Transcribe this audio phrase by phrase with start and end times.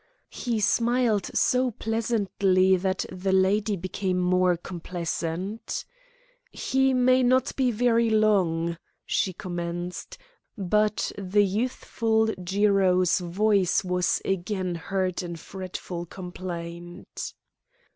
[0.31, 5.85] He smiled so pleasantly that the lady became more complaisant.
[6.49, 10.17] "He may not be very long" she commenced,
[10.57, 17.35] but the youthful Jiro's voice was again heard in fretful complaint.